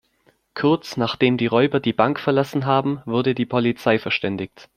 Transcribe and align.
Kurz, 0.55 0.97
nachdem 0.97 1.37
die 1.37 1.45
Räuber 1.45 1.79
die 1.79 1.93
Bank 1.93 2.19
verlassen 2.19 2.65
haben, 2.65 3.03
wurde 3.05 3.35
die 3.35 3.45
Polizei 3.45 3.99
verständigt. 3.99 4.67